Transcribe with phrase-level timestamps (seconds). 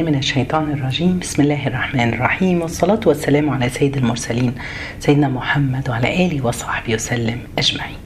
[0.00, 1.18] من الشيطان الرجيم.
[1.18, 2.62] بسم الله الرحمن الرحيم.
[2.62, 4.54] والصلاة والسلام على سيد المرسلين
[5.00, 7.96] سيدنا محمد وعلى آله وصحبه وسلم أجمعين.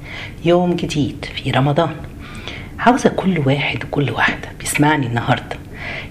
[0.44, 1.90] يوم جديد في رمضان.
[2.78, 5.56] عاوزة كل واحد وكل واحدة بيسمعني النهاردة.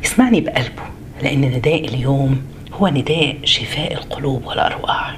[0.04, 0.84] يسمعني بقلبه
[1.21, 2.41] لأن نداء اليوم
[2.73, 5.18] هو نداء شفاء القلوب والأرواح.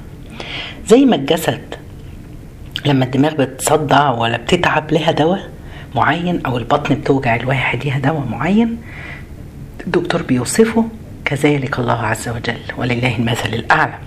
[0.87, 1.75] زي ما الجسد
[2.85, 5.49] لما الدماغ بتصدع ولا بتتعب لها دواء
[5.95, 8.77] معين أو البطن بتوجع الواحد ليها دواء معين
[9.87, 10.85] الدكتور بيوصفه
[11.25, 13.97] كذلك الله عز وجل ولله المثل الأعلى.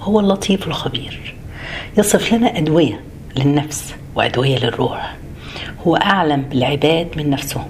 [0.00, 1.34] هو اللطيف الخبير.
[1.98, 3.00] يصف لنا أدوية
[3.36, 5.16] للنفس وأدوية للروح.
[5.86, 7.68] هو أعلم بالعباد من نفسهم.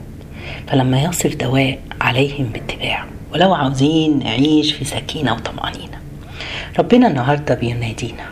[0.68, 5.98] فلما يصف دواء عليهم باتباعه ولو عاوزين نعيش في سكينة وطمأنينة.
[6.78, 8.24] ربنا النهاردة بينادينا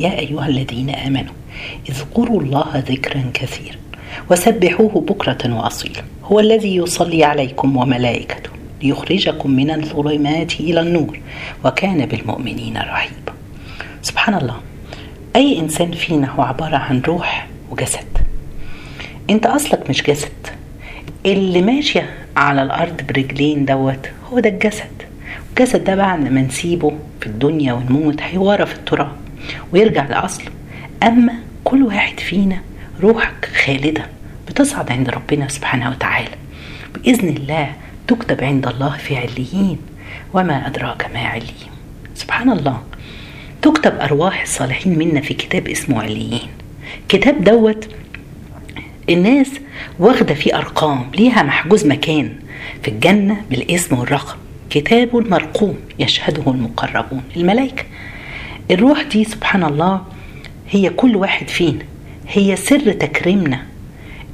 [0.00, 1.34] يا أيها الذين آمنوا
[1.88, 3.76] اذكروا الله ذكرا كثيرا
[4.30, 6.02] وسبحوه بكرة وأصيلا.
[6.32, 8.50] هو الذي يصلي عليكم وملائكته
[8.82, 11.20] ليخرجكم من الظلمات إلى النور
[11.64, 13.32] وكان بالمؤمنين رحيبا.
[14.02, 14.60] سبحان الله.
[15.36, 18.18] أي إنسان فينا هو عبارة عن روح وجسد.
[19.30, 20.46] أنت أصلك مش جسد.
[21.26, 25.02] اللي ماشية على الأرض برجلين دوت هو ده الجسد.
[25.50, 29.12] الجسد ده بعد ما نسيبه في الدنيا ونموت هيورى في التراب
[29.72, 30.50] ويرجع لأصله.
[31.02, 31.34] أما
[31.64, 32.60] كل واحد فينا
[33.00, 34.19] روحك خالدة.
[34.50, 36.34] بتصعد عند ربنا سبحانه وتعالى.
[36.94, 37.72] بإذن الله
[38.08, 39.78] تكتب عند الله في عليين.
[40.34, 41.72] وما أدراك ما عليين.
[42.14, 42.82] سبحان الله.
[43.62, 46.48] تكتب أرواح الصالحين منا في كتاب اسمه عليين.
[47.08, 47.88] كتاب دوت
[49.10, 49.50] الناس
[49.98, 52.32] واخدة فيه أرقام ليها محجوز مكان
[52.82, 54.36] في الجنة بالاسم والرقم.
[54.70, 57.22] كتاب مرقوم يشهده المقربون.
[57.36, 57.84] الملائكة.
[58.70, 60.04] الروح دي سبحان الله
[60.70, 61.84] هي كل واحد فينا.
[62.28, 63.66] هي سر تكريمنا.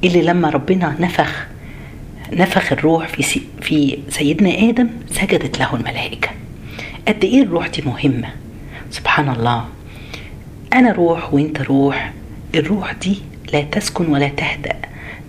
[0.03, 1.47] اللي لما ربنا نفخ
[2.33, 6.29] نفخ الروح في في سيدنا آدم سجدت له الملائكة.
[7.07, 8.27] قد إيه الروح دي مهمة؟
[8.91, 9.65] سبحان الله
[10.73, 12.13] أنا روح وأنت روح.
[12.55, 13.17] الروح دي
[13.53, 14.75] لا تسكن ولا تهدأ.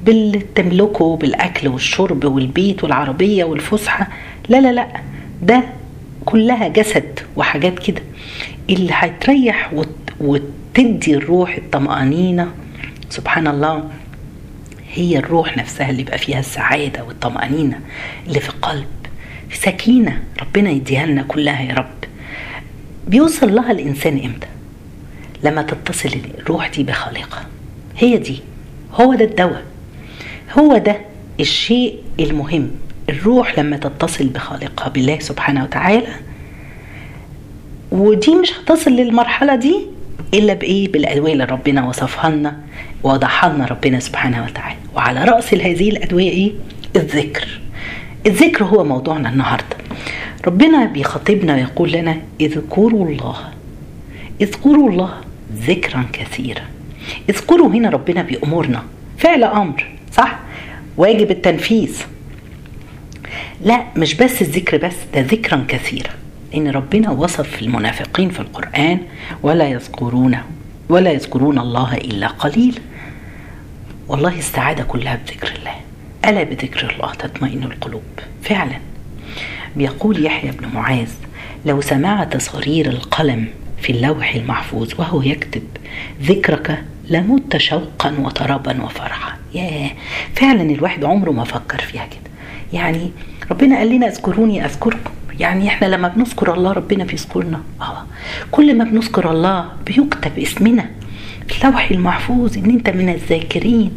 [0.04, 4.08] باللي تملكه بالأكل والشرب والبيت والعربية والفسحة.
[4.48, 4.88] لا لا لا.
[5.42, 5.62] ده
[6.24, 8.02] كلها جسد وحاجات كده.
[8.70, 9.88] اللي هتريح وت...
[10.20, 12.52] وتدي الروح الطمأنينة
[13.10, 13.90] سبحان الله
[14.92, 17.80] هي الروح نفسها اللي يبقى فيها السعادة والطمأنينة
[18.26, 18.86] اللي في القلب
[19.48, 21.90] في سكينة ربنا يديها لنا كلها يا رب.
[23.08, 24.46] بيوصل لها الإنسان إمتى؟
[25.44, 27.46] لما تتصل الروح دي بخالقها
[27.96, 28.40] هي دي
[28.94, 29.64] هو ده الدواء.
[30.58, 30.96] هو ده
[31.40, 32.70] الشيء المهم.
[33.08, 36.06] الروح لما تتصل بخالقها بالله سبحانه وتعالى
[37.92, 39.86] ودي مش هتصل للمرحلة دي
[40.34, 42.60] إلا بإيه؟ بالأدوية اللي ربنا وصفها لنا
[43.02, 44.76] وضحها لنا ربنا سبحانه وتعالى.
[44.94, 46.52] وعلى رأس هذه الأدوية إيه؟
[46.96, 47.60] الذكر.
[48.26, 49.76] الذكر هو موضوعنا النهاردة.
[50.46, 53.36] ربنا بيخاطبنا ويقول لنا اذكروا الله.
[54.40, 55.14] اذكروا الله
[55.52, 56.62] ذكرا كثيرا.
[57.30, 58.82] اذكروا هنا ربنا بيأمرنا
[59.18, 60.38] فعل أمر صح؟
[60.96, 62.02] واجب التنفيذ.
[63.64, 66.10] لا مش بس الذكر بس ده ذكرا كثيرا.
[66.54, 68.98] إن ربنا وصف المنافقين في القرآن
[69.42, 70.38] ولا يذكرون
[70.88, 72.80] ولا يذكرون الله إلا قليل.
[74.08, 75.74] والله السعاده كلها بذكر الله.
[76.24, 78.02] ألا بذكر الله تطمئن القلوب؟
[78.42, 78.78] فعلا.
[79.76, 81.10] بيقول يحيى بن معاذ
[81.66, 83.48] لو سمعت صرير القلم
[83.82, 85.62] في اللوح المحفوظ وهو يكتب
[86.22, 89.36] ذكرك لمت شوقا وطربا وفرحا.
[89.54, 89.90] ياه!
[90.34, 92.30] فعلا الواحد عمره ما فكر فيها كده.
[92.72, 93.10] يعني
[93.50, 95.10] ربنا قال لنا اذكروني أذكركم.
[95.40, 97.60] يعني إحنا لما بنذكر الله ربنا بيذكرنا.
[97.80, 98.04] آه.
[98.50, 100.90] كل ما بنذكر الله بيكتب اسمنا
[101.48, 103.92] في اللوح المحفوظ إن أنت من الذاكرين.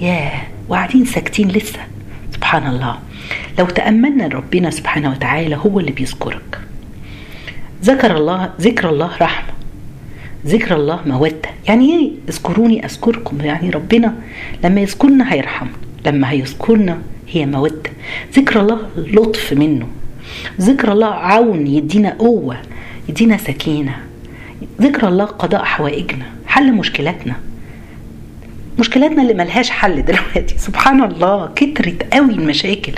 [0.00, 1.78] ياه وقاعدين ساكتين لسه.
[2.34, 2.98] سبحان الله.
[3.58, 6.60] لو تأملنا ربنا سبحانه وتعالى هو اللي بيذكرك.
[7.84, 9.52] ذكر الله ذكر الله رحمة.
[10.46, 11.50] ذكر الله مودة.
[11.68, 13.40] يعني إيه؟ اذكروني أذكركم.
[13.40, 14.14] يعني ربنا
[14.64, 15.72] لما يذكرنا هيرحمنا
[16.06, 17.90] لما هيذكرنا هي مودة.
[18.36, 19.86] ذكر الله لطف منه.
[20.60, 22.56] ذكر الله عون يدينا قوة
[23.08, 23.96] يدينا سكينة.
[24.80, 27.34] ذكر الله قضاء حوائجنا حل مشكلاتنا.
[28.78, 30.58] مشكلاتنا اللي ملهاش حل دلوقتي.
[30.66, 32.92] سبحان الله كترت قوي المشاكل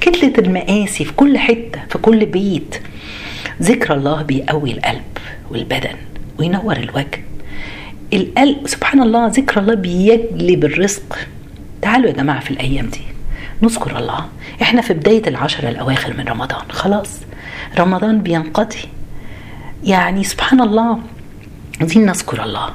[0.00, 2.76] كترت المقاسي في كل حتة في كل بيت.
[3.62, 5.18] ذكر الله بيقوي القلب
[5.50, 5.96] والبدن
[6.38, 7.24] وينور الوجه.
[8.12, 11.18] القلب سبحان الله ذكر الله بيجلب الرزق.
[11.82, 13.00] تعالوا يا جماعة في الأيام دي.
[13.62, 14.28] نذكر الله.
[14.62, 17.20] إحنا في بداية العشرة الأواخر من رمضان خلاص.
[17.78, 18.88] رمضان بينقضي.
[19.84, 20.98] يعني سبحان الله
[21.80, 22.70] عايزين نذكر الله.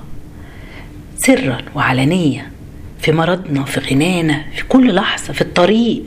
[1.17, 2.51] سرا وعلانية
[3.01, 6.03] في مرضنا في غنانا في كل لحظة في الطريق.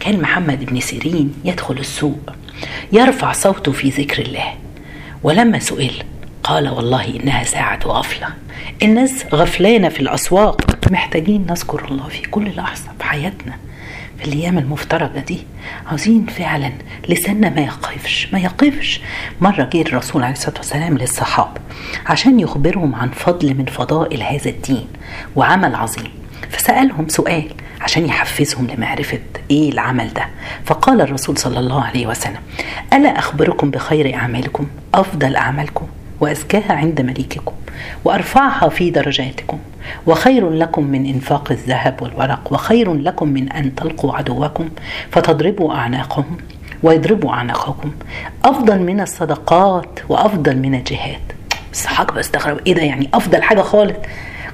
[0.00, 2.30] كان محمد بن سيرين يدخل السوق
[2.92, 4.54] يرفع صوته في ذكر الله.
[5.22, 6.02] ولما سئل
[6.44, 8.28] قال والله إنها ساعة غفلة.
[8.82, 10.60] الناس غفلانة في الأسواق.
[10.90, 13.56] محتاجين نذكر الله في كل لحظة في حياتنا.
[14.18, 15.38] في الأيام المفترجة دي
[15.86, 16.72] عاوزين فعلا
[17.08, 19.00] لساننا ما يقفش ما يقفش.
[19.40, 21.60] مرة جه الرسول عليه الصلاة والسلام للصحابة
[22.06, 24.86] عشان يخبرهم عن فضل من فضائل هذا الدين
[25.36, 26.10] وعمل عظيم.
[26.50, 29.20] فسألهم سؤال عشان يحفزهم لمعرفة
[29.50, 30.26] إيه العمل ده.
[30.64, 32.40] فقال الرسول صلى الله عليه وسلم
[32.92, 35.86] ألا أخبركم بخير أعمالكم؟ أفضل أعمالكم؟
[36.20, 37.52] وأزكاها عند مليككم
[38.04, 39.58] وأرفعها في درجاتكم
[40.06, 44.68] وخير لكم من إنفاق الذهب والورق وخير لكم من أن تلقوا عدوكم
[45.10, 46.36] فتضربوا أعناقهم
[46.82, 47.90] ويضربوا أعناقكم.
[48.44, 51.20] أفضل من الصدقات وأفضل من الجهاد.
[51.72, 53.96] الصحابة بستغرب إيه ده يعني أفضل حاجة خالص؟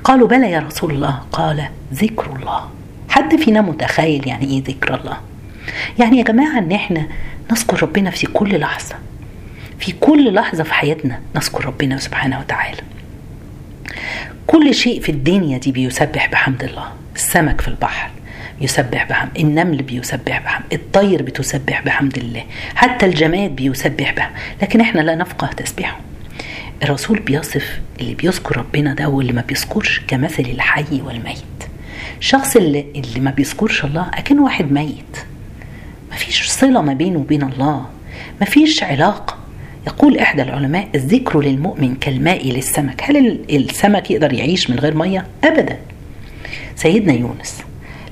[0.04, 1.18] قالوا بلى يا رسول الله.
[1.32, 2.60] قال ذكر الله.
[3.08, 5.16] حد فينا متخيل يعني إيه ذكر الله؟
[5.98, 7.06] يعني يا جماعة إن إحنا
[7.50, 8.94] نذكر ربنا في كل لحظة.
[9.82, 12.80] في كل لحظة في حياتنا نذكر ربنا سبحانه وتعالى.
[14.46, 16.92] كل شيء في الدنيا دي بيسبح بحمد الله.
[17.14, 18.10] السمك في البحر
[18.60, 22.44] يسبح بحمد النمل بيسبح بحمد الطير بتسبح بحمد الله.
[22.74, 26.00] حتى الجماد بيسبح بحمد لكن إحنا لا نفقه تسبيحه.
[26.82, 31.38] الرسول بيصف اللي بيذكر ربنا ده واللي ما بيذكرش كمثل الحي والميت.
[32.18, 35.16] الشخص اللي, اللي ما بيذكرش الله أكن واحد ميت.
[36.12, 37.86] مفيش صلة ما بينه وبين الله.
[38.42, 39.41] مفيش علاقة
[39.86, 43.02] يقول إحدى العلماء الذكر للمؤمن كالماء للسمك.
[43.04, 45.78] هل السمك يقدر يعيش من غير مية؟ أبدا.
[46.76, 47.62] سيدنا يونس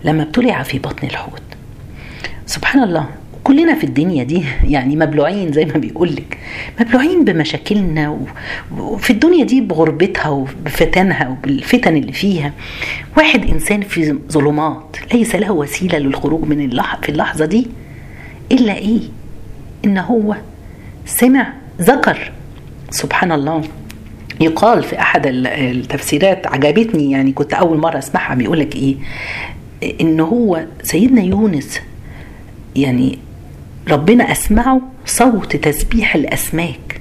[0.05, 1.43] لما ابتلع في بطن الحوت
[2.47, 3.09] سبحان الله
[3.45, 4.45] كلنا في الدنيا دي
[4.75, 6.39] يعني مبلوعين زي ما بيقول لك
[6.81, 8.19] مبلوعين بمشاكلنا
[8.79, 12.53] وفي الدنيا دي بغربتها وبفتنها وبالفتن اللي فيها.
[13.17, 17.67] واحد إنسان في ظلمات ليس له وسيلة للخروج من اللح في اللحظة دي
[18.53, 19.01] إلا إيه؟
[19.85, 20.37] إن هو
[21.07, 22.33] سمع ذكر.
[22.91, 23.63] سبحان الله.
[24.41, 28.97] يقال في أحد التفسيرات عجبتني يعني كنت أول مرة أسمعها بيقول لك إيه؟
[30.01, 31.81] إن هو سيدنا يونس
[32.77, 33.19] يعني
[33.91, 37.01] ربنا أسمعه صوت تسبيح الأسماك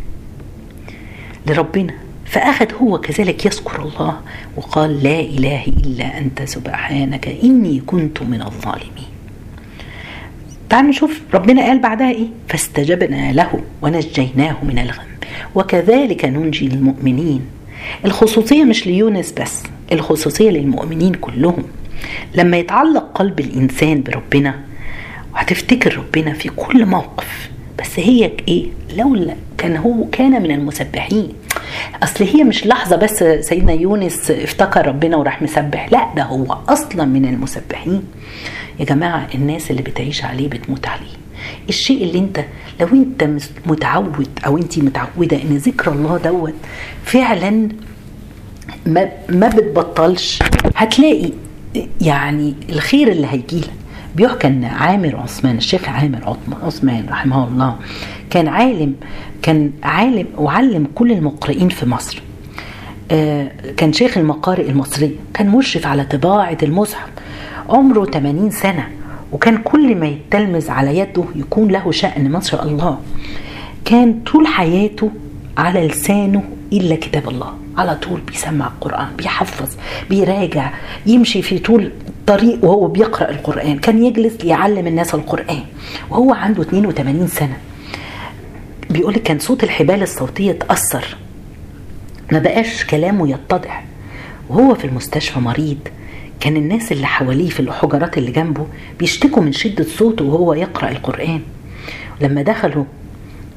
[1.48, 1.94] لربنا
[2.26, 4.20] فأخذ هو كذلك يذكر الله
[4.58, 9.09] وقال لا إله إلا أنت سبحانك إني كنت من الظالمين.
[10.69, 15.06] تعال نشوف ربنا قال بعدها إيه؟ فاستجبنا له ونجيناه من الغم.
[15.56, 17.42] وكذلك ننجي المؤمنين.
[18.06, 21.63] الخصوصية مش ليونس بس الخصوصية للمؤمنين كلهم.
[22.36, 24.60] لما يتعلق قلب الإنسان بربنا
[25.33, 27.50] وهتفتكر ربنا في كل موقف
[27.80, 28.66] بس هي إيه؟
[28.98, 31.33] لولا كان هو كان من المسبحين.
[32.04, 37.06] أصل هي مش لحظة بس سيدنا يونس افتكر ربنا وراح مسبح لا ده هو أصلا
[37.06, 38.04] من المسبحين.
[38.80, 41.20] يا جماعة الناس اللي بتعيش عليه بتموت عليه.
[41.70, 42.46] الشيء اللي انت
[42.81, 43.30] لو انت
[43.66, 46.54] متعود أو انت متعودة إن ذكر الله دوت
[47.04, 47.70] فعلا
[48.86, 50.40] ما ما بتبطلش.
[50.76, 51.30] هتلاقي
[52.02, 53.70] يعني الخير اللي هيجيلك
[54.16, 57.76] بيحكى ان عامر عثمان الشيخ عامر عثمان رحمه الله
[58.30, 58.96] كان عالم
[59.42, 62.22] كان عالم وعلم كل المقرئين في مصر.
[63.78, 67.10] كان شيخ المقارئ المصرية كان مشرف على طباعة المصحف.
[67.69, 68.89] عمره 80 سنة
[69.31, 73.00] وكان كل ما يتلمذ على يده يكون له شأن ما شاء الله.
[73.86, 75.11] كان طول حياته
[75.57, 77.54] على لسانه إلا كتاب الله.
[77.78, 79.69] على طول بيسمع القرآن بيحفظ
[80.09, 80.71] بيراجع
[81.06, 81.92] يمشي في طول
[82.28, 83.80] طريق وهو بيقرأ القرآن.
[83.80, 85.64] كان يجلس يعلم الناس القرآن
[86.09, 87.57] وهو عنده 82 سنة.
[88.90, 91.18] بيقول كان صوت الحبال الصوتية تأثر
[92.31, 93.85] ما بقاش كلامه يتضح.
[94.49, 95.78] وهو في المستشفى مريض
[96.40, 98.68] كان الناس اللي حواليه في الحجرات اللي جنبه
[99.00, 101.42] بيشتكوا من شدة صوته وهو يقرأ القرآن.
[102.22, 102.84] لما دخلوا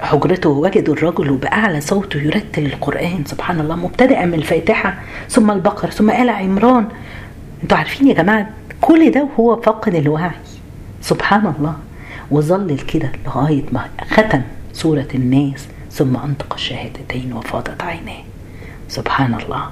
[0.00, 3.24] حجرته وجدوا الرجل بأعلى صوته يرتل القرآن.
[3.26, 6.88] سبحان الله مبتدئا من الفاتحة ثم البقرة ثم آل عمران.
[7.62, 8.48] أنتوا عارفين يا جماعة
[8.80, 10.30] كل ده وهو فاقد الوعي.
[11.00, 11.76] سبحان الله.
[12.30, 18.22] وظل كده لغاية ما ختم سورة الناس ثم أنطق الشهادتين وفاضت عيناه.
[18.88, 19.62] سبحان الله.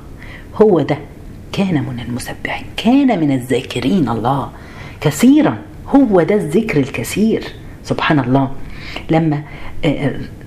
[0.62, 0.98] هو ده
[1.52, 4.50] كان من المسبحين كان من الذاكرين الله.
[5.00, 7.44] كثيرا هو ده الذكر الكثير.
[7.84, 8.50] سبحان الله.
[9.10, 9.42] لما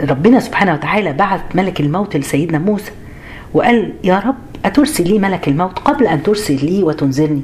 [0.01, 2.91] ربنا سبحانه وتعالى بعث ملك الموت لسيدنا موسى
[3.53, 7.41] وقال يا رب أترسل لي ملك الموت قبل أن ترسل لي وتنذرني؟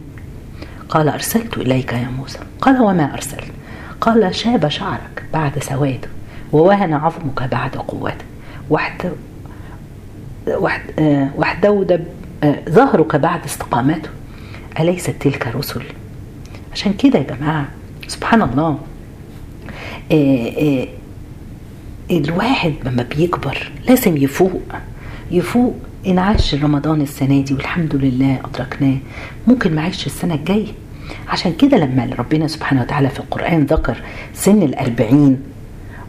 [0.89, 2.39] قال أرسلت إليك يا موسى.
[2.61, 3.51] قال وما أرسلت؟
[4.01, 6.07] قال شاب شعرك بعد سواده
[6.51, 8.25] ووهن عظمك بعد قوته
[8.69, 9.11] وحد
[11.37, 12.05] واحدود
[12.69, 14.09] ظهرك بعد استقامته؟
[14.79, 15.81] أليست تلك رسل
[16.73, 17.67] عشان كده يا جماعة
[18.07, 18.77] سبحان الله.
[20.11, 20.87] آه، آه،
[22.11, 24.61] الواحد لما بيكبر لازم يفوق.
[25.31, 25.75] يفوق
[26.07, 28.97] إن عاش رمضان السنة دي والحمد لله أدركناه.
[29.47, 30.67] ممكن ما عيش السنة الجاية.
[31.27, 33.97] عشان كده لما ربنا سبحانه وتعالى في القرآن ذكر
[34.33, 35.39] سن الأربعين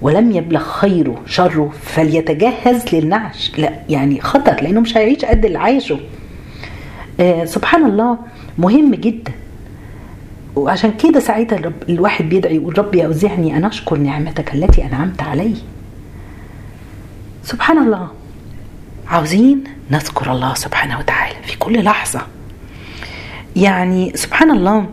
[0.03, 3.53] ولم يبلغ خيره شره فليتجهز للنعش.
[3.59, 5.99] لا يعني خطر لأنه مش هيعيش قد اللي عايشه.
[7.21, 8.19] آه سبحان الله
[8.59, 9.33] مهم جدا.
[10.57, 15.55] وعشان كده ساعتها الواحد بيدعي يقول ربي أوزعني أن أشكر نعمتك التي أنعمت علي.
[17.45, 18.09] سبحان الله.
[19.09, 22.21] عاوزين نذكر الله سبحانه وتعالى في كل لحظة.
[23.57, 24.87] يعني سبحان الله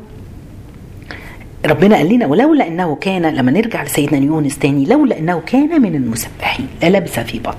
[1.65, 5.95] ربنا قال لنا ولولا أنه كان لما نرجع لسيدنا يونس تاني لولا أنه كان من
[5.95, 7.57] المسبحين للبث في بطن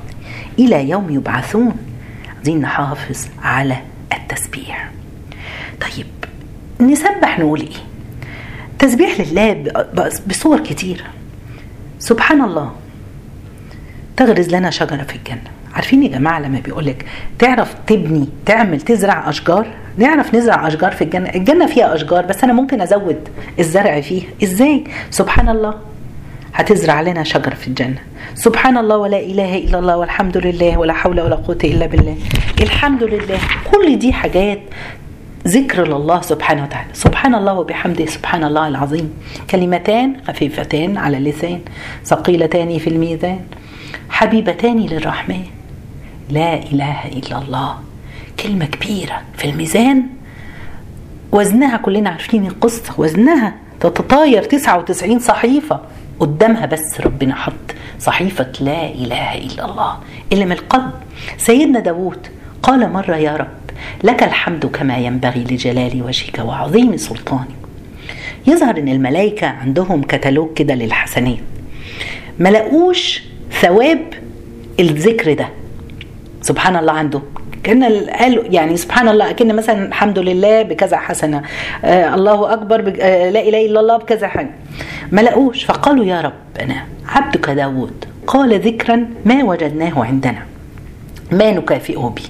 [0.59, 1.77] إلى يوم يبعثون.
[2.37, 3.77] عايزين نحافظ على
[4.33, 4.91] التسبيح.
[5.81, 6.07] طيب
[6.81, 7.77] نسبح نقول إيه؟
[8.79, 9.73] تسبيح لله
[10.27, 11.05] بصور كتيره
[11.99, 12.73] سبحان الله.
[14.17, 15.51] تغرز لنا شجرة في الجنة.
[15.75, 17.07] عارفين يا جماعة لما بيقول لك
[17.39, 19.67] تعرف تبني تعمل تزرع أشجار؟
[19.99, 21.29] نعرف نزرع أشجار في الجنة.
[21.29, 24.27] الجنة فيها أشجار بس أنا ممكن أزود الزرع فيها.
[24.43, 25.75] إزاي؟ سبحان الله.
[26.59, 27.99] هتزرع لنا شجر في الجنة.
[28.35, 32.17] سبحان الله ولا إله إلا الله والحمد لله ولا حول ولا قوة إلا بالله.
[32.61, 33.39] الحمد لله.
[33.73, 34.61] كل دي حاجات
[35.49, 36.89] ذكر لله سبحانه وتعالى.
[36.93, 39.15] سبحان الله وبحمده سبحان الله العظيم.
[39.51, 41.61] كلمتان خفيفتان على اللسان.
[42.05, 43.41] ثقيلتان في الميزان.
[44.11, 45.45] حبيبتان للرحمن.
[46.31, 47.75] لا إله إلا الله.
[48.43, 50.03] كلمة كبيرة في الميزان.
[51.33, 52.95] وزنها كلنا عارفين القصة.
[52.99, 55.81] وزنها تتطاير 99 صحيفة.
[56.21, 57.53] قدامها بس ربنا حط
[57.99, 59.99] صحيفة لا إله إلا الله
[60.33, 60.91] اللي من القلب.
[61.37, 62.27] سيدنا داود
[62.63, 63.49] قال مرة يا رب
[64.05, 67.49] لك الحمد كما ينبغي لجلال وجهك وعظيم سلطانك.
[68.47, 71.39] يظهر إن الملائكة عندهم كتالوج كده للحسنات
[72.39, 72.49] ما
[73.61, 74.15] ثواب
[74.81, 75.49] الذكر ده.
[76.43, 77.21] سبحان الله عنده
[77.69, 81.43] كأن قال يعني سبحان الله كأن مثلا الحمد لله بكذا حسنة
[81.85, 84.51] آه الله أكبر بك آه لا إله إلا الله بكذا حاجة.
[85.13, 90.43] ما لقوش فقالوا يا ربنا عبدك داود قال ذكرا ما وجدناه عندنا
[91.33, 92.23] ما نكافئه به.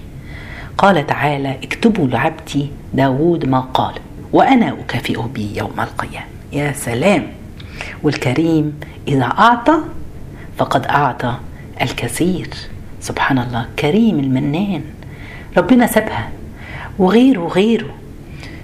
[0.78, 3.94] قال تعالى اكتبوا لعبدي داود ما قال
[4.32, 6.26] وأنا أكافئه به يوم القيامة.
[6.52, 7.26] يا سلام.
[8.02, 9.78] والكريم إذا أعطى
[10.56, 11.34] فقد أعطى
[11.82, 12.48] الكثير.
[13.00, 14.82] سبحان الله كريم المنان.
[15.58, 16.28] ربنا سابها.
[16.98, 17.94] وغيره وغيره.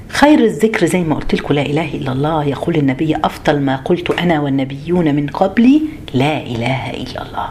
[0.09, 4.11] خير الذكر زي ما قلت لكم لا إله إلا الله يقول النبي أفضل ما قلت
[4.11, 5.83] أنا والنبيون من قبلي
[6.15, 7.49] لا إله إلا الله.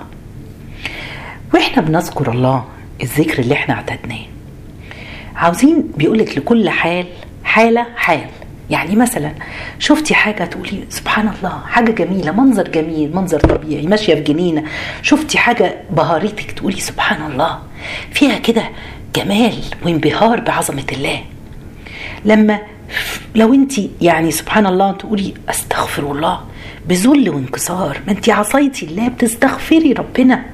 [1.54, 2.66] وإحنا بنذكر الله
[3.04, 4.26] الذكر اللي إحنا اعتدناه.
[5.36, 7.06] عاوزين بيقولك لكل حال
[7.44, 8.26] حالة حال.
[8.70, 9.32] يعني مثلا
[9.80, 14.64] شفتي حاجة تقولي سبحان الله حاجة جميلة منظر جميل منظر طبيعي ماشية في جنينة.
[15.02, 17.60] شفتي حاجة بهارتك تقولي سبحان الله.
[18.12, 18.64] فيها كده
[19.16, 19.54] جمال
[19.84, 21.24] وانبهار بعظمة الله.
[22.26, 22.60] لما
[23.36, 26.42] لو انت يعني سبحان الله تقولي أستغفر الله
[26.88, 30.46] بذل وانكسار ما انت عصيتي الله بتستغفري ربنا.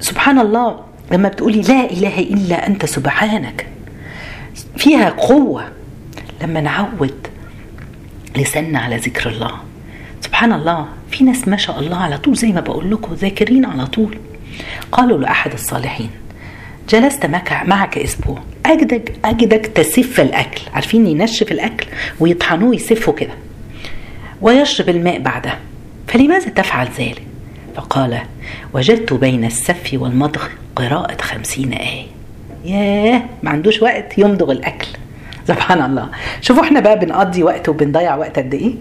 [0.00, 0.80] سبحان الله
[1.12, 3.66] لما بتقولي لا إله إلا أنت سبحانك
[4.76, 5.64] فيها قوة.
[6.42, 7.26] لما نعود
[8.36, 9.52] لساننا على ذكر الله
[10.20, 13.86] سبحان الله في ناس ما شاء الله على طول زي ما بقول لكم ذاكرين على
[13.86, 14.18] طول.
[14.92, 16.10] قالوا لأحد الصالحين
[16.90, 18.38] جلست معك, معك أسبوع.
[18.66, 20.60] اجدك أجدك تسف الأكل.
[20.74, 21.86] عارفين ينشف الأكل
[22.20, 23.32] ويطحنوه يسفه كده.
[24.42, 25.58] ويشرب الماء بعدها.
[26.08, 27.22] فلماذا تفعل ذلك؟
[27.76, 28.18] فقال
[28.74, 30.42] وجدت بين السف والمضغ
[30.76, 32.06] قراءة خمسين آية.
[32.64, 34.88] ياه ما عندوش وقت يمضغ الأكل.
[35.48, 36.08] سبحان الله.
[36.40, 38.74] شوفوا إحنا بقى بنقضي وقت وبنضيع وقت قد إيه؟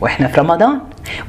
[0.00, 0.80] وإحنا في رمضان.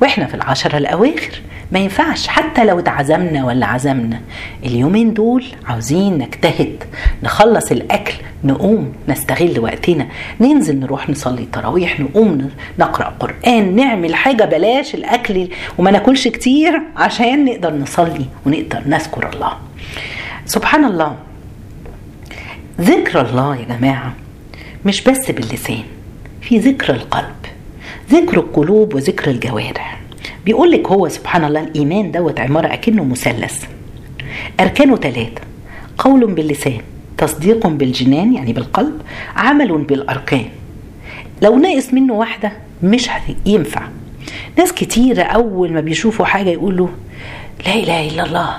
[0.02, 1.42] وإحنا في العشرة الأواخر.
[1.72, 4.22] ما ينفعش حتى لو اتعزمنا ولا عزمنا.
[4.66, 6.84] اليومين دول عاوزين نجتهد
[7.24, 8.14] نخلص الأكل
[8.44, 10.08] نقوم نستغل وقتنا
[10.42, 15.48] ننزل نروح نصلي التراويح نقوم نقرأ قرآن نعمل حاجة بلاش الأكل
[15.78, 19.54] وما ناكلش كتير عشان نقدر نصلي ونقدر نذكر الله.
[20.46, 21.16] سبحان الله.
[22.82, 24.14] ذكر الله يا جماعة
[24.86, 25.84] مش بس باللسان
[26.42, 27.36] في ذكر القلب
[28.12, 30.02] ذكر القلوب وذكر الجوارح.
[30.46, 33.64] بيقول لك هو سبحان الله الإيمان دوت عمارة أكنه مثلث.
[34.60, 35.42] أركانه ثلاثة
[35.98, 36.82] قول باللسان
[37.18, 39.02] تصديق بالجنان يعني بالقلب
[39.36, 40.46] عمل بالأركان.
[41.42, 42.52] لو ناقص منه واحدة
[42.84, 43.10] مش
[43.46, 43.82] ينفع.
[44.58, 46.88] ناس كتيرة أول ما بيشوفوا حاجة يقولوا
[47.66, 48.58] لا إله إلا الله.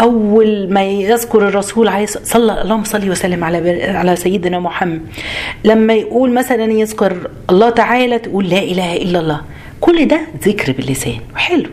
[0.00, 5.00] أول ما يذكر الرسول عليه صلى اللهم صل وسلم على على سيدنا محمد.
[5.64, 9.40] لما يقول مثلا يذكر الله تعالى تقول لا إله إلا الله.
[9.80, 11.70] كل ده ذكر باللسان وحلو.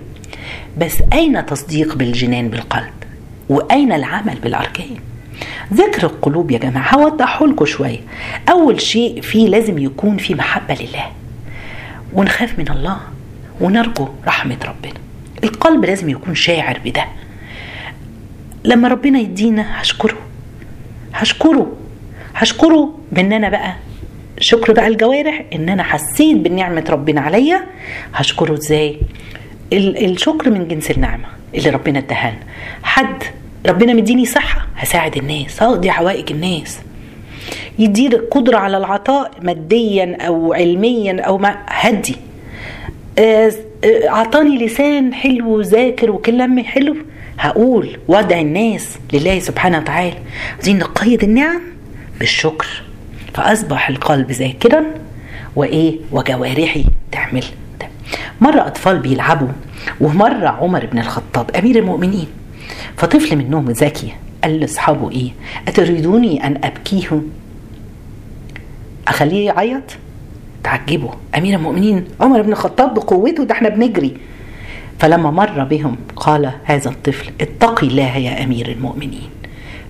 [0.77, 2.93] بس أين تصديق بالجنان بالقلب؟
[3.49, 4.95] وأين العمل بالأركان؟
[5.73, 7.99] ذكر القلوب يا جماعة هوضحه لكم شوية.
[8.49, 11.11] أول شيء فيه لازم يكون في محبة لله.
[12.13, 12.97] ونخاف من الله
[13.61, 14.99] ونرجو رحمة ربنا.
[15.43, 17.05] القلب لازم يكون شاعر بده.
[18.63, 20.17] لما ربنا يدينا هشكره.
[21.13, 21.71] هشكره.
[22.35, 23.75] هشكره بان أنا بقى.
[24.39, 27.63] شكر بقى الجوارح إن أنا حسيت بنعمة ربنا عليا.
[28.13, 28.99] هشكره إزاي؟
[29.73, 31.25] الشكر من جنس النعمة
[31.55, 32.33] اللي ربنا اداها
[32.83, 33.23] حد
[33.65, 36.79] ربنا مديني صحة هساعد الناس هقضي حوائج الناس.
[37.79, 42.15] يدير قدرة على العطاء ماديا أو علميا أو ما هدي.
[43.85, 46.95] أعطاني لسان حلو وذاكر وكلام حلو.
[47.39, 50.17] هقول وأدعي الناس لله سبحانه وتعالى.
[50.55, 51.61] عايزين نقيد النعم
[52.19, 52.83] بالشكر.
[53.35, 54.83] فأصبح القلب ذاكرا
[55.55, 57.43] وإيه؟ وجوارحي تعمل.
[57.81, 57.87] ده
[58.41, 59.47] مرة أطفال بيلعبوا
[60.01, 62.27] ومرة عمر بن الخطاب أمير المؤمنين
[62.97, 64.13] فطفل منهم ذكي
[64.43, 65.31] قال لأصحابه إيه؟
[65.67, 67.21] أتريدوني أن أبكيه؟
[69.07, 69.83] أخليه يعيط؟
[70.63, 74.17] تعجبوا أمير المؤمنين عمر بن الخطاب بقوته ده إحنا بنجري.
[74.99, 79.29] فلما مر بهم قال هذا الطفل اتقي الله يا أمير المؤمنين.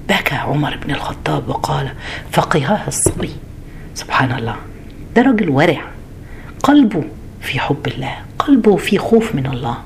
[0.10, 1.92] بكى عمر بن الخطاب وقال
[2.32, 3.32] فقهها الصبي.
[3.96, 4.56] سبحان الله.
[5.16, 5.82] ده راجل ورع.
[6.64, 7.04] قلبه
[7.42, 8.16] في حب الله.
[8.40, 9.78] قلبه في خوف من الله.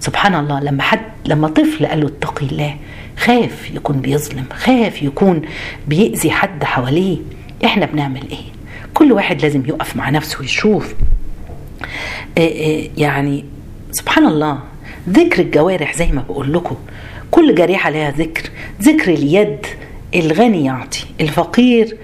[0.00, 2.76] سبحان الله لما حد لما طفل قال له اتقي الله
[3.18, 5.42] خاف يكون بيظلم خاف يكون
[5.88, 7.18] بيأذي حد حواليه.
[7.64, 8.44] إحنا بنعمل إيه؟
[8.94, 10.94] كل واحد لازم يقف مع نفسه ويشوف.
[12.96, 13.44] يعني
[13.92, 14.58] سبحان الله
[15.08, 16.76] ذكر الجوارح زي ما بقول لكم.
[17.30, 18.50] كل جريحة لها ذكر.
[18.82, 19.66] ذكر اليد
[20.14, 21.96] الغني يعطي الفقير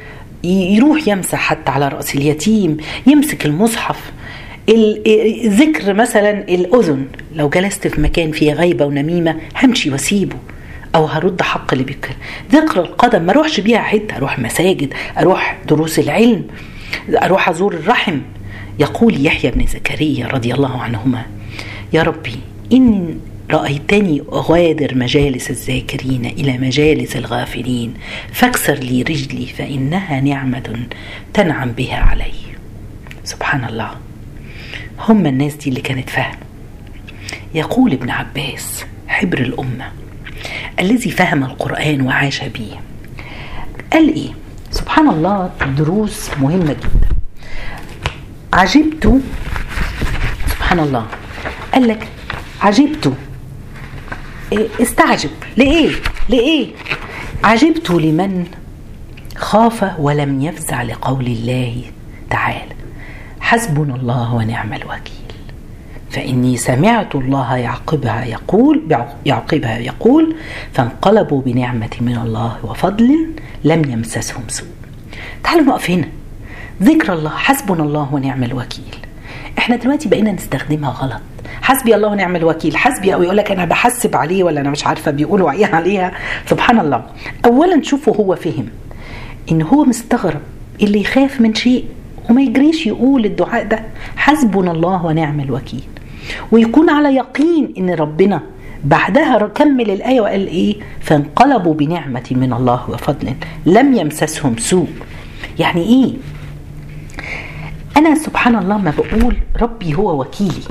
[0.45, 2.77] يروح يمسح حتى على رأس اليتيم
[3.07, 4.13] يمسك المصحف.
[5.47, 10.37] ذكر مثلا الأذن لو جلست في مكان فيه غيبة ونميمة همشي واسيبه
[10.95, 12.17] أو هرد حق اللي بيتكلم.
[12.53, 16.45] ذكر القدم ما اروحش بيها حتة أروح مساجد أروح دروس العلم
[17.09, 18.19] أروح أزور الرحم.
[18.79, 21.23] يقول يحيى بن زكريا رضي الله عنهما
[21.93, 22.37] يا ربي
[22.73, 23.19] إن
[23.51, 27.95] رأيتني اغادر مجالس الذاكرين إلى مجالس الغافلين.
[28.33, 30.87] فاكسر لي رجلي فإنها نعمة
[31.35, 32.33] تنعم بها علي.
[33.25, 33.91] سبحان الله.
[34.99, 36.39] هم الناس دي اللي كانت فاهمه
[37.55, 39.93] يقول ابن عباس حبر الأمة
[40.81, 42.71] الذي فهم القرآن وعاش به.
[43.93, 44.31] قال إيه؟
[44.71, 47.09] سبحان الله دروس مهمة جدا.
[48.53, 49.21] عجبت
[50.49, 51.07] سبحان الله.
[51.75, 52.09] قال لك
[52.61, 53.13] عجبت
[54.53, 55.31] استعجب.
[55.57, 55.91] لإيه؟
[56.29, 56.69] لإيه؟
[57.45, 58.47] عجبت لمن
[59.37, 61.83] خاف ولم يفزع لقول الله
[62.31, 62.75] تعالى.
[63.41, 65.15] حسبنا الله ونعم الوكيل.
[66.11, 68.83] فإني سمعت الله يعقبها يقول
[69.27, 70.37] يعقبها يقول
[70.73, 73.29] فانقلبوا بنعمة من الله وفضل
[73.65, 74.69] لم يمسسهم سوء.
[75.45, 76.09] تعالوا نقف هنا.
[76.83, 78.97] ذكر الله حسبنا الله ونعم الوكيل.
[79.59, 81.23] إحنا دلوقتي بقينا نستخدمها غلط.
[81.63, 82.77] حسبي الله ونعم الوكيل.
[82.77, 86.13] حسبي أو يقول لك أنا بحسب عليه ولا أنا مش عارفة بيقولوا إيه عليها.
[86.47, 87.03] سبحان الله.
[87.45, 88.67] اولا شوفوا هو فهم
[89.53, 90.41] إن هو مستغرب
[90.83, 91.85] اللي يخاف من شيء
[92.31, 93.81] وما يجريش يقول الدعاء ده.
[94.17, 95.83] حسبنا الله ونعم الوكيل.
[96.53, 98.41] ويكون على يقين إن ربنا
[98.85, 103.35] بعدها كمل الآية وقال إيه؟ فانقلبوا بنعمة من الله وفضل.
[103.67, 104.89] لم يمسسهم سوء.
[105.59, 106.13] يعني إيه؟
[107.97, 110.63] أنا سبحان الله ما بقول ربي هو وكيلي.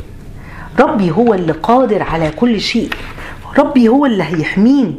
[0.80, 2.90] ربي هو اللي قادر على كل شيء.
[3.60, 4.96] ربي هو اللي هيحميني.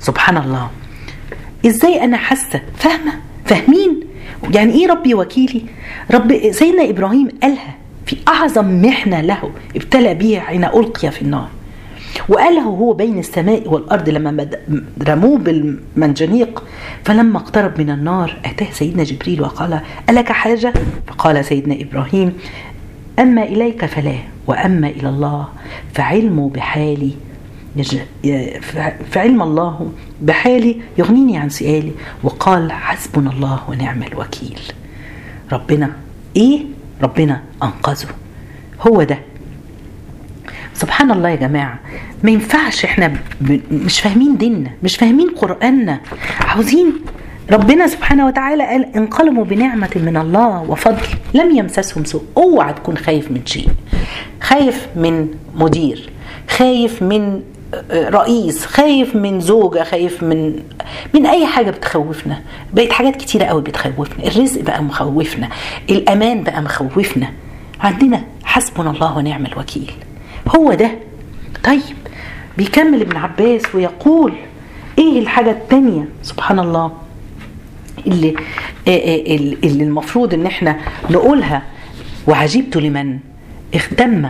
[0.00, 0.70] سبحان الله.
[1.66, 3.12] إزاي أنا حاسة؟ فاهمة؟
[3.44, 4.00] فاهمين؟
[4.54, 5.62] يعني إيه ربي وكيلي؟
[6.10, 7.74] رب سيدنا إبراهيم قالها
[8.06, 11.48] في أعظم محنة له ابتلى بها حين ألقي في النار.
[12.28, 14.46] وقاله هو بين السماء والأرض لما
[15.08, 16.64] رموه بالمنجنيق
[17.04, 19.80] فلما اقترب من النار أتاه سيدنا جبريل وقال
[20.10, 20.72] ألك حاجة؟
[21.06, 22.32] فقال سيدنا إبراهيم
[23.20, 24.14] أما إليك فلا
[24.46, 25.48] وأما إلى الله
[25.94, 27.12] فعلمه بحالي
[29.10, 34.60] فعلم الله بحالي يغنيني عن سؤالي وقال حسبنا الله ونعم الوكيل.
[35.52, 35.92] ربنا
[36.36, 36.60] إيه؟
[37.02, 38.08] ربنا أنقذه.
[38.86, 39.18] هو ده.
[40.74, 41.78] سبحان الله يا جماعة
[42.24, 43.12] ما ينفعش إحنا
[43.70, 46.00] مش فاهمين ديننا مش فاهمين قرآننا
[46.40, 46.92] عاوزين
[47.52, 52.22] ربنا سبحانه وتعالى قال انقلبوا بنعمة من الله وفضل لم يمسسهم سوء.
[52.36, 53.68] اوعى تكون خايف من شيء.
[54.40, 56.10] خايف من مدير
[56.50, 57.42] خايف من
[57.92, 60.62] رئيس خايف من زوجة خايف من
[61.14, 62.40] من أي حاجة بتخوفنا.
[62.74, 64.26] بقت حاجات كتيرة قوي بتخوفنا.
[64.26, 65.48] الرزق بقى مخوفنا.
[65.90, 67.32] الأمان بقى مخوفنا.
[67.80, 69.92] عندنا حسبنا الله ونعم الوكيل.
[70.56, 70.90] هو ده.
[71.64, 71.96] طيب
[72.58, 74.32] بيكمل ابن عباس ويقول
[74.98, 76.92] إيه الحاجة التانية؟ سبحان الله.
[78.06, 78.34] اللي,
[79.64, 80.76] اللي المفروض إن إحنا
[81.10, 81.62] نقولها.
[82.26, 83.18] وعجبت لمن
[83.74, 84.28] اهتم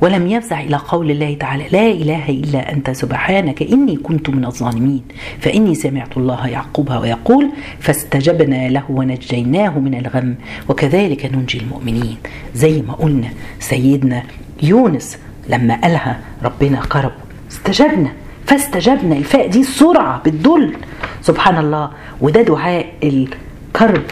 [0.00, 5.02] ولم يفزع إلى قول الله تعالى لا إله إلا أنت سبحانك إني كنت من الظالمين
[5.40, 10.34] فإني سمعت الله يعقوبها ويقول فاستجبنا له ونجيناه من الغم
[10.68, 12.16] وكذلك ننجي المؤمنين.
[12.54, 13.28] زي ما قلنا
[13.60, 14.22] سيدنا
[14.62, 17.12] يونس لما قالها ربنا قرب
[17.50, 18.12] استجبنا.
[18.46, 20.76] فاستجبنا الفاء دي سرعة بتدل.
[21.22, 21.90] سبحان الله.
[22.20, 24.02] وده دعاء الكرب.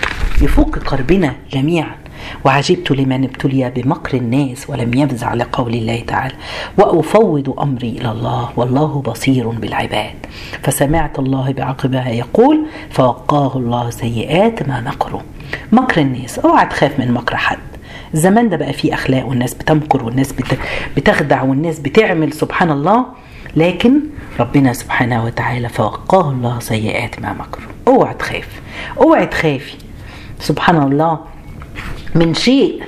[0.43, 1.95] يفك كربنا جميعا.
[2.45, 6.35] وعجبت لمن ابتلي بمكر الناس ولم يفزع لقول الله تعالى.
[6.79, 8.49] وأفوض أمري إلى الله.
[8.57, 10.15] والله بصير بالعباد.
[10.63, 15.21] فسمعت الله بعقبها يقول فوقاه الله سيئات ما مكروا
[15.73, 16.39] مكر الناس.
[16.39, 17.59] أوعى تخاف من مكر حد.
[18.15, 20.35] الزمان ده بقى فيه أخلاق والناس بتمكر والناس
[20.97, 22.33] بتخدع والناس بتعمل.
[22.33, 23.05] سبحان الله.
[23.57, 24.01] لكن
[24.41, 28.49] ربنا سبحانه وتعالى فوقاه الله سيئات ما مكروا أوعى تخاف
[28.99, 29.75] أوعى تخافي.
[30.41, 31.21] سبحان الله.
[32.15, 32.83] من شيء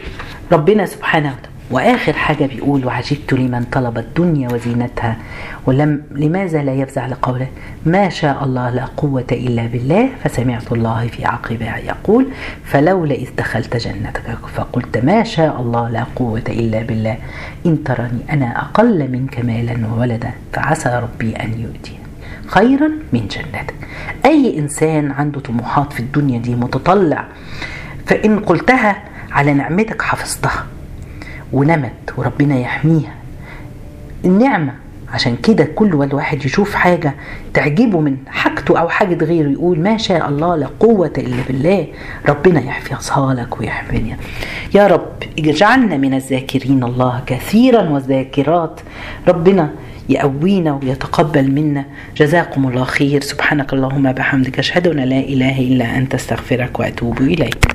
[0.52, 5.16] ربنا سبحانه وتعالى وآخر حاجة بيقول وعجبت لمن طلب الدنيا وزينتها
[5.66, 7.46] ولم لماذا لا يفزع لقوله
[7.86, 12.26] ما شاء الله لا قوة إلا بالله فسمعت الله في عقبها يقول
[12.64, 14.22] فلولا إذ دخلت جنتك
[14.54, 17.16] فقلت ما شاء الله لا قوة إلا بالله
[17.66, 21.98] إن ترني أنا أقل منك مالا وولدا فعسى ربي أن يؤتيني
[22.46, 23.74] خيرا من جنتك.
[24.24, 27.24] أي إنسان عنده طموحات في الدنيا دي متطلع
[28.06, 30.66] فإن قلتها على نعمتك حفظتها.
[31.54, 33.14] ونمت وربنا يحميها.
[34.24, 34.72] النعمة
[35.12, 37.14] عشان كده كل واحد يشوف حاجة
[37.54, 41.86] تعجبه من حاجته أو حاجة غيره يقول ما شاء الله لا قوة إلا بالله
[42.28, 44.16] ربنا يحفظها لك ويحميها
[44.74, 48.80] يا رب اجعلنا من الذاكرين الله كثيرا والذاكرات.
[49.28, 49.70] ربنا
[50.08, 51.84] يقوينا ويتقبل منا.
[52.16, 53.20] جزاكم الله خير.
[53.20, 57.74] سبحانك اللهم بحمدك أشهد أن لا إله إلا أنت أستغفرك وأتوب إليك.